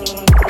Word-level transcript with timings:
This 0.00 0.49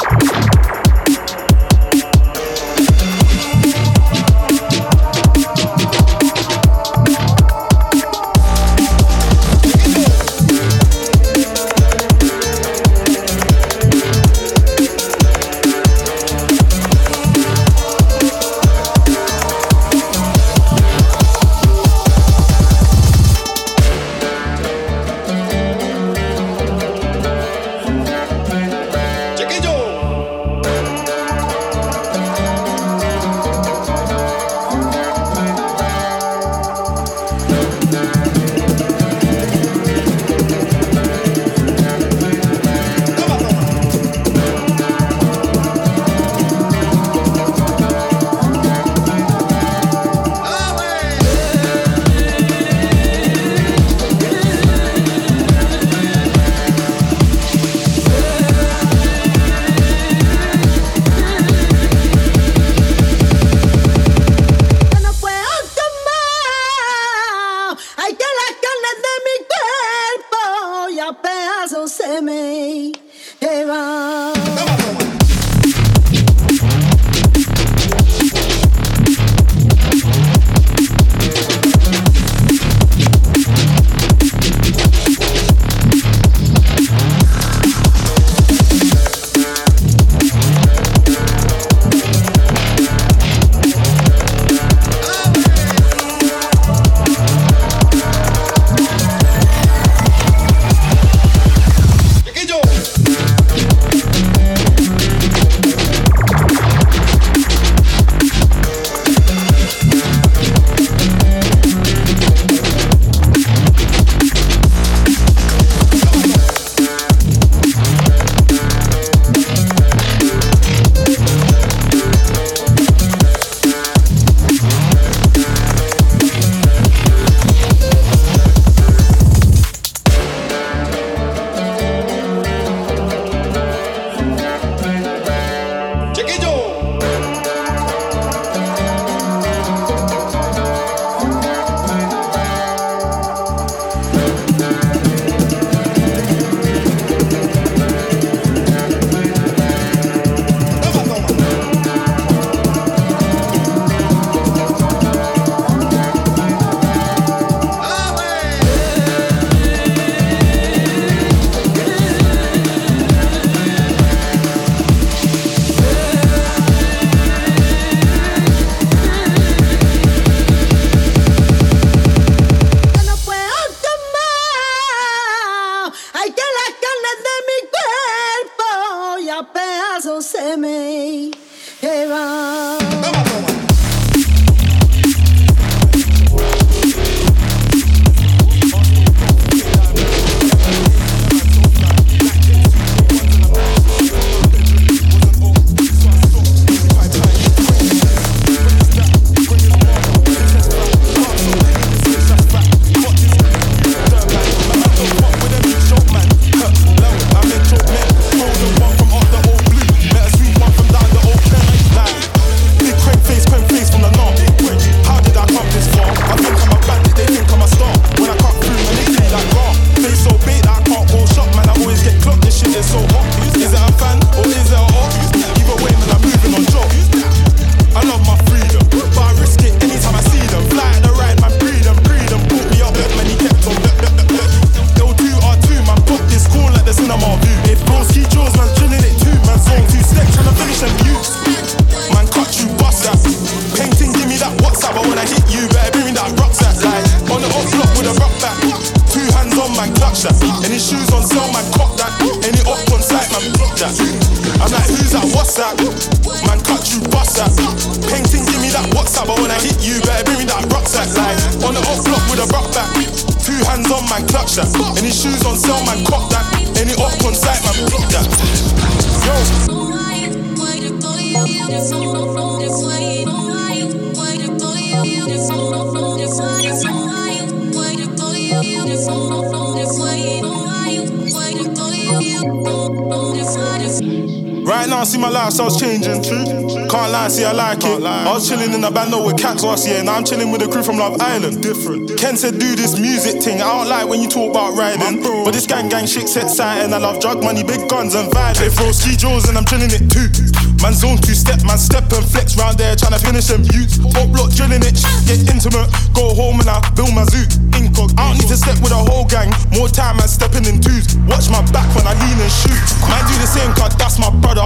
Right 284.71 284.89
now, 284.89 285.01
I 285.01 285.05
see 285.05 285.19
my 285.19 285.29
lifestyle's 285.29 285.81
changing. 285.81 286.23
Can't 286.23 287.13
lie, 287.13 287.29
see 287.29 287.45
I 287.45 287.53
like 287.53 287.83
it. 287.83 288.03
I 288.03 288.33
was 288.33 288.49
chilling 288.49 288.73
in 288.73 288.81
the 288.81 288.91
bando 288.91 289.25
with 289.25 289.39
cats 289.39 289.63
last 289.63 289.87
year. 289.87 290.03
Now 290.03 290.17
I'm 290.17 290.25
chilling 290.25 290.51
with 290.51 290.63
a 290.63 290.69
crew 290.69 290.83
from 290.83 290.99
Love 290.99 291.21
Island. 291.21 291.63
Different. 291.63 292.19
Ken 292.19 292.37
said 292.37 292.59
do 292.59 292.75
this 292.75 292.99
music 292.99 293.43
thing. 293.43 293.63
I 293.63 293.79
don't 293.79 293.89
like 293.89 294.09
when 294.09 294.21
you 294.21 294.29
talk 294.29 294.51
about 294.51 294.77
riding. 294.77 295.23
But 295.23 295.53
this 295.53 295.67
gang 295.67 295.89
gang 295.89 296.07
shit 296.07 296.29
set 296.29 296.51
sighting. 296.51 296.93
I 296.93 296.99
love 296.99 297.21
drug 297.21 297.43
money, 297.43 297.63
big 297.63 297.89
guns 297.89 298.15
and 298.15 298.31
violence. 298.33 298.59
They 298.59 298.69
throw 298.71 298.93
ski 298.93 299.17
jaws 299.17 299.49
and 299.49 299.57
I'm 299.59 299.65
chilling 299.65 299.91
it 299.91 300.11
too. 300.11 300.50
Man 300.81 300.97
zone 300.97 301.21
two 301.21 301.37
step, 301.37 301.61
man 301.69 301.77
step 301.77 302.09
and 302.09 302.25
flex 302.25 302.57
round 302.57 302.81
there 302.81 302.97
trying 302.97 303.13
to 303.13 303.21
finish 303.21 303.53
them 303.53 303.61
youths. 303.69 304.01
Up 304.17 304.33
block 304.33 304.49
drilling 304.57 304.81
it, 304.81 304.97
get 305.29 305.45
intimate. 305.45 305.93
Go 306.17 306.33
home 306.33 306.57
and 306.57 306.73
I 306.73 306.81
build 306.97 307.13
my 307.13 307.29
zoo. 307.29 307.45
Incog. 307.77 308.17
I 308.17 308.33
don't 308.33 308.41
need 308.41 308.49
to 308.49 308.57
step 308.57 308.81
with 308.81 308.97
a 308.97 308.97
whole 308.97 309.29
gang. 309.29 309.53
More 309.77 309.93
time 309.93 310.17
man 310.17 310.29
stepping 310.29 310.65
in 310.65 310.81
twos. 310.81 311.21
Watch 311.29 311.53
my 311.53 311.61
back 311.69 311.85
when 311.93 312.09
I 312.09 312.17
lean 312.25 312.41
and 312.41 312.49
shoot. 312.49 312.81
Man 313.13 313.21
do 313.29 313.37
the 313.37 313.49
same 313.49 313.69
cause 313.77 313.93
that's 314.01 314.17
my 314.17 314.33
brother. 314.41 314.65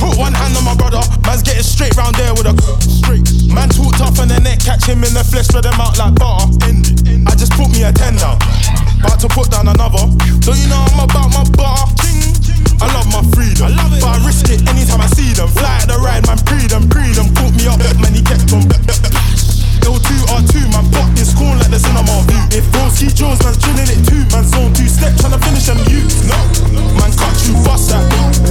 Put 0.00 0.16
one 0.16 0.32
hand 0.32 0.56
on 0.56 0.64
my 0.64 0.72
brother. 0.72 1.04
Man's 1.28 1.44
getting 1.44 1.68
straight 1.68 1.92
round 2.00 2.16
there 2.16 2.32
with 2.32 2.48
a 2.48 2.56
straight. 2.80 3.28
Man 3.52 3.68
too 3.68 3.92
tough 4.00 4.16
and 4.24 4.32
the 4.32 4.40
neck 4.40 4.64
catch 4.64 4.88
him 4.88 5.04
in 5.04 5.12
the 5.12 5.20
flesh, 5.20 5.52
spread 5.52 5.68
them 5.68 5.76
out 5.76 6.00
like 6.00 6.16
butter. 6.16 6.48
I 7.28 7.32
just 7.36 7.52
put 7.52 7.68
me 7.68 7.84
a 7.84 7.92
tender. 7.92 8.32
About 9.04 9.20
to 9.20 9.28
put 9.28 9.52
down 9.52 9.68
another. 9.68 10.08
Don't 10.40 10.56
you 10.56 10.68
know 10.72 10.80
I'm 10.80 11.04
about 11.04 11.28
my 11.28 11.44
butter? 11.52 12.05
I 12.80 12.92
love 12.92 13.08
my 13.08 13.24
freedom, 13.32 13.66
I 13.66 13.72
love 13.72 13.92
it. 13.96 14.00
but 14.04 14.20
I 14.20 14.26
risk 14.26 14.52
it 14.52 14.60
anytime 14.68 15.00
I 15.00 15.08
see 15.16 15.32
them. 15.32 15.48
Fly 15.48 15.80
at 15.80 15.88
the 15.88 15.96
ride, 15.96 16.26
man, 16.28 16.36
pre 16.44 16.60
them, 16.68 16.84
pre 16.92 17.08
them. 17.16 17.32
Put 17.32 17.56
me 17.56 17.64
up, 17.64 17.80
man, 18.00 18.12
he 18.12 18.20
kept 18.20 18.52
on. 18.52 18.68
L2 19.86 20.10
R2, 20.28 20.54
man, 20.74 20.84
pop 20.92 21.08
this 21.16 21.32
corn 21.32 21.56
like 21.56 21.70
the 21.72 21.80
cinema 21.80 22.20
view. 22.28 22.42
If 22.52 22.66
Broski 22.74 23.08
Jones, 23.14 23.40
man's 23.40 23.56
drilling 23.62 23.88
it 23.88 24.02
too, 24.04 24.20
man, 24.34 24.44
zone 24.44 24.74
two 24.76 24.90
step, 24.90 25.14
trying 25.16 25.32
to 25.32 25.40
finish 25.40 25.64
them 25.70 25.80
you. 25.88 26.04
No, 26.28 26.36
man, 27.00 27.14
cut 27.16 27.32
you, 27.48 27.54
bust 27.64 27.94
that. 27.94 28.04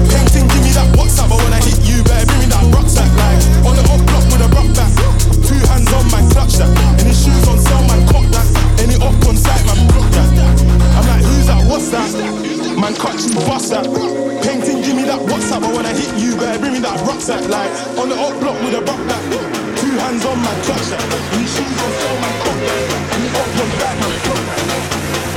Painting, 0.09 0.47
give 0.49 0.63
me 0.63 0.71
that 0.73 0.89
WhatsApp, 0.97 1.29
but 1.29 1.37
when 1.43 1.53
I 1.53 1.61
hit 1.61 1.77
you, 1.85 2.01
better 2.07 2.25
bring 2.25 2.41
me 2.41 2.47
that 2.49 2.65
rucksack. 2.73 3.11
Like, 3.19 3.37
on 3.67 3.77
the 3.77 3.83
up 3.93 4.01
block 4.09 4.25
with 4.31 4.41
a 4.41 4.49
rock 4.55 4.69
back. 4.73 4.89
Two 5.43 5.59
hands 5.69 5.91
on, 5.93 6.07
man, 6.09 6.25
clutch 6.33 6.57
that. 6.57 6.71
Any 6.97 7.13
shoes 7.13 7.45
on 7.45 7.59
sale, 7.61 7.83
man, 7.85 8.01
cock 8.09 8.25
that. 8.33 8.47
Any 8.81 8.95
up 8.97 9.13
on 9.27 9.37
site, 9.37 9.61
man, 9.69 9.85
block 9.91 10.07
that. 10.17 10.29
I'm 10.97 11.03
like, 11.03 11.21
who's 11.21 11.45
that, 11.51 11.61
what's 11.67 11.91
that? 11.93 12.54
Man, 12.75 12.93
cut 12.95 13.15
you, 13.23 13.33
bust 13.47 13.71
that. 13.71 13.85
Painting, 14.43 14.81
give 14.83 14.95
me 14.95 15.03
that 15.03 15.19
WhatsApp, 15.23 15.61
but 15.61 15.71
when 15.75 15.85
I 15.85 15.93
hit 15.95 16.11
you, 16.19 16.35
better 16.35 16.59
bring 16.59 16.73
me 16.73 16.79
that 16.79 16.99
rucksack. 17.07 17.47
Like, 17.47 17.71
on 17.97 18.09
the 18.09 18.15
up 18.15 18.35
block 18.41 18.59
with 18.61 18.75
a 18.75 18.81
rock 18.83 18.99
back. 19.07 19.23
Two 19.79 19.95
hands 19.95 20.25
on, 20.25 20.35
man, 20.43 20.57
clutch 20.67 20.87
that. 20.91 20.99
Any 21.31 21.47
shoes 21.47 21.71
on 21.79 21.91
sale, 21.95 22.19
man, 22.19 22.35
cock 22.43 22.59
that. 22.67 23.15
Any 23.15 23.27
up 23.31 23.47
on 23.63 23.69
site, 23.79 23.97
man, 23.99 24.11
block 24.27 25.34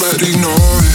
already 0.00 0.32
know 0.38 0.54
it. 0.54 0.91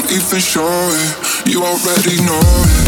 don't 0.00 0.12
even 0.12 0.38
show 0.38 0.68
it. 0.68 1.48
You 1.48 1.64
already 1.64 2.22
know 2.22 2.40
it. 2.40 2.87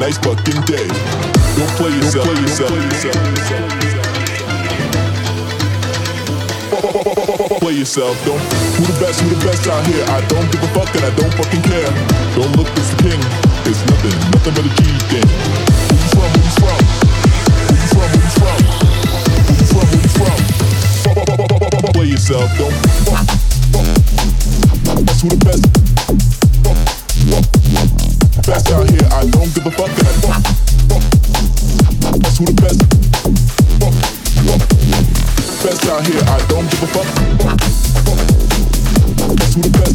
nice 0.00 0.16
fucking 0.16 0.60
day. 0.64 0.88
Don't 1.60 1.68
play 1.76 1.92
yourself, 1.92 2.24
play 2.24 2.40
yourself, 2.40 2.70
play 2.72 2.80
yourself. 2.88 3.16
Play 7.60 7.74
yourself, 7.74 8.16
don't. 8.24 8.40
Who 8.80 8.84
the 8.88 8.96
best, 8.98 9.20
who 9.20 9.28
the 9.28 9.36
best 9.44 9.68
out 9.68 9.86
here? 9.86 10.02
I 10.08 10.24
don't 10.32 10.50
give 10.50 10.62
a 10.64 10.68
fuck 10.72 10.88
and 10.96 11.04
I 11.04 11.12
don't 11.20 11.34
fucking 11.36 11.60
care. 11.68 11.92
Don't 12.32 12.56
look, 12.56 12.68
it's 12.80 12.88
the 12.96 13.02
king. 13.04 13.20
It's 13.68 13.84
nothing, 13.92 14.16
nothing 14.32 14.54
but 14.56 14.64
a 14.64 14.72
G 14.80 14.88
thing. 15.12 15.28
Who 15.92 16.00
you 16.00 16.08
from, 16.16 16.32
who 16.32 16.40
you 16.40 16.52
from? 16.56 16.80
Who 17.68 17.76
you 17.76 17.84
from, 17.92 18.08
who 18.08 18.24
you 18.24 18.32
from? 18.40 18.56
Who 19.44 19.52
you 19.52 19.68
from, 19.68 19.84
who 19.84 20.00
you 20.00 20.08
from? 20.16 21.92
Play 21.92 22.08
yourself, 22.08 22.48
don't. 22.56 22.72
That's 25.04 25.20
who 25.20 25.28
the 25.28 25.36
best. 25.44 25.89
I 29.20 29.26
don't 29.26 29.54
give 29.54 29.66
a 29.66 29.70
fuck 29.70 29.90
the 32.46 32.52
best 32.52 32.80
best 35.62 35.86
out 35.88 36.06
here. 36.06 36.22
I 36.24 36.38
don't 36.48 36.70
give 36.70 36.82
a 36.82 36.86
fuck. 36.86 37.06
That's 39.36 39.54
who 39.54 39.60
the. 39.60 39.70
Best 39.72 39.89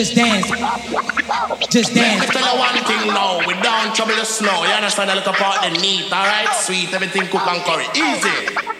Just 0.00 0.14
dance. 0.14 0.48
Just 1.68 1.94
dance. 1.94 2.20
Let 2.20 2.28
me 2.28 2.32
tell 2.32 2.54
you 2.54 2.58
one 2.58 2.84
thing 2.88 3.08
now. 3.08 3.38
We 3.46 3.52
don't 3.52 3.94
trouble 3.94 4.16
the 4.16 4.24
snow. 4.24 4.64
You 4.64 4.72
understand? 4.72 5.10
A 5.10 5.14
little 5.14 5.34
part 5.34 5.60
the 5.60 5.78
neat, 5.78 6.10
alright? 6.10 6.48
Sweet, 6.54 6.94
everything 6.94 7.26
cook 7.26 7.46
and 7.46 7.60
curry. 7.64 7.84
Easy. 7.94 8.79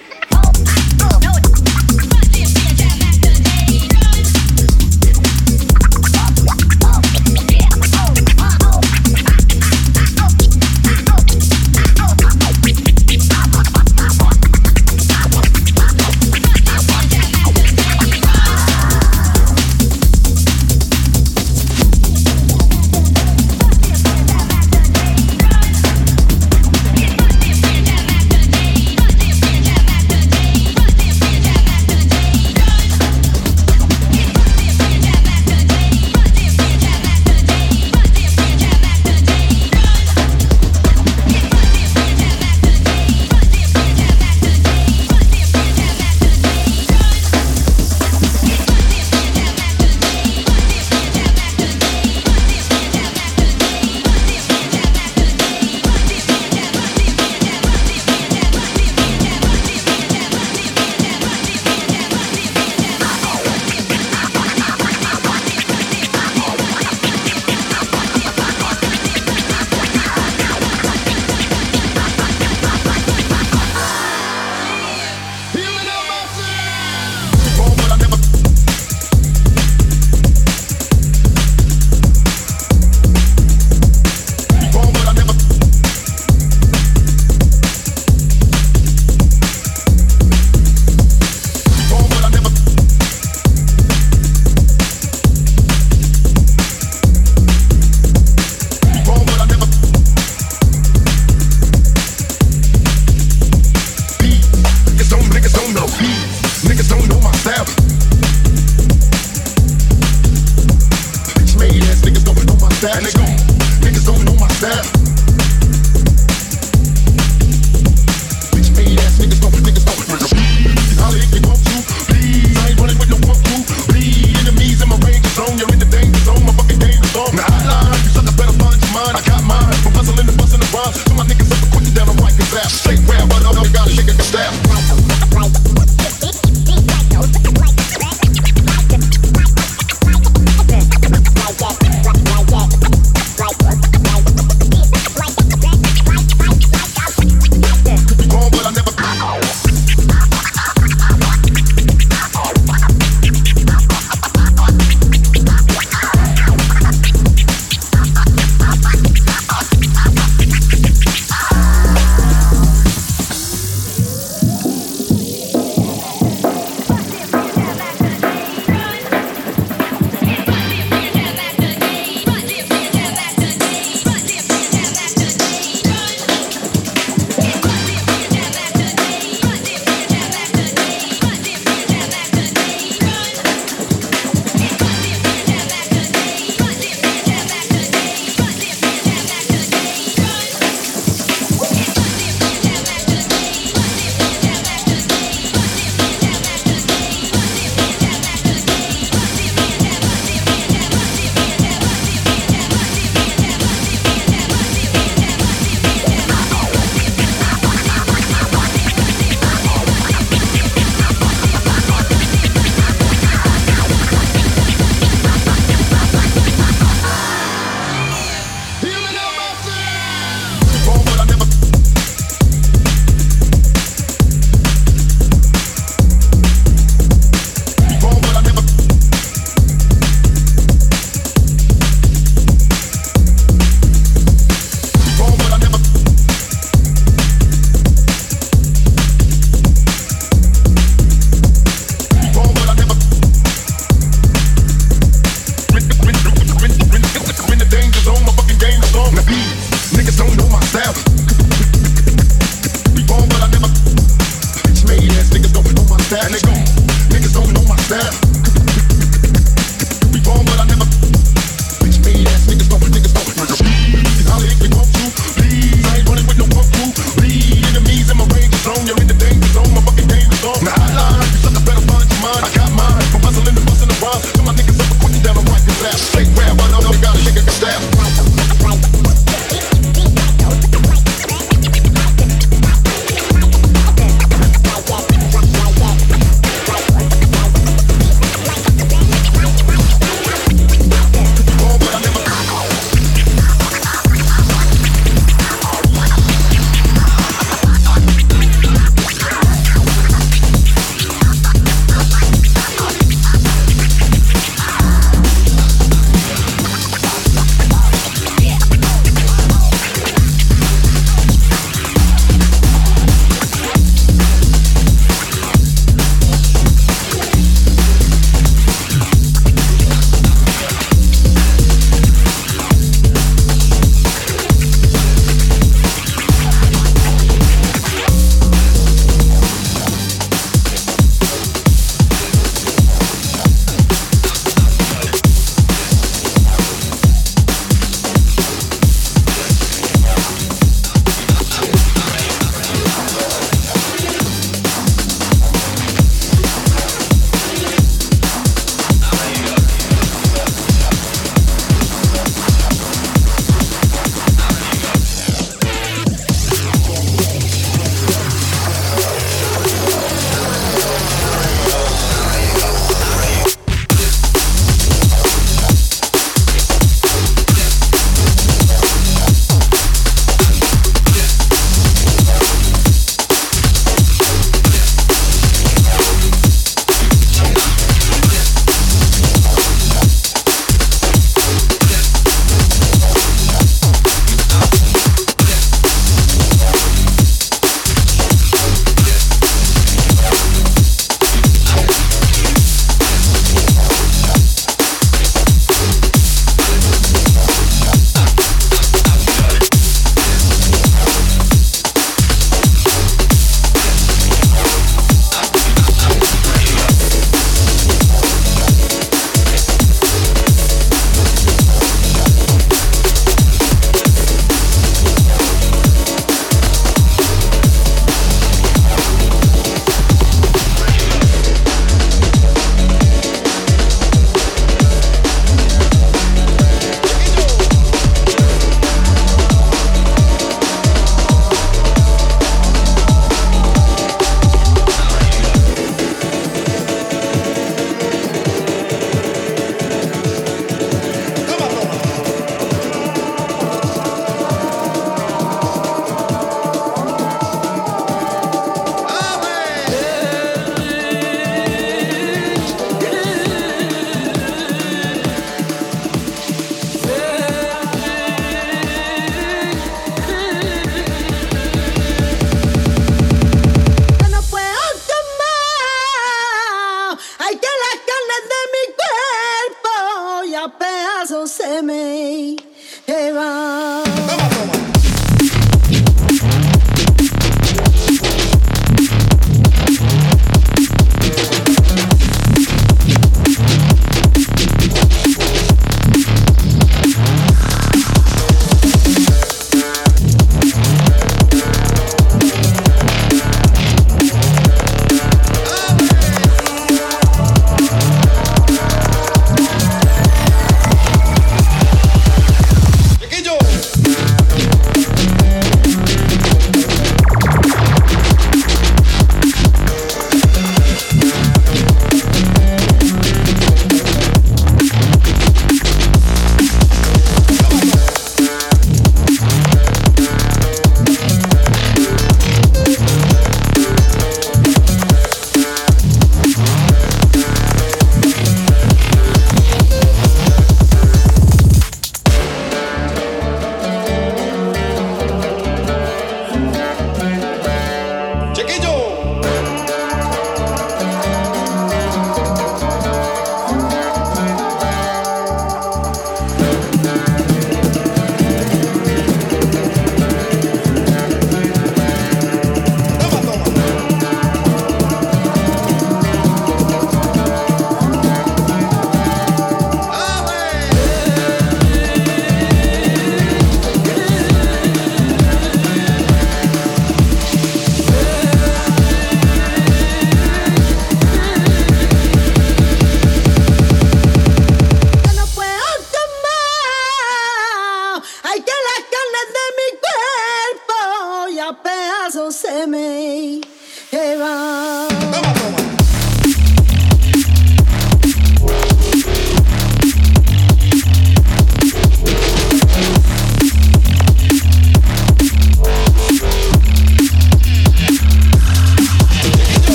Niggas 249.92 250.16
don't 250.16 250.39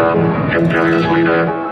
Extermination. 0.00 1.69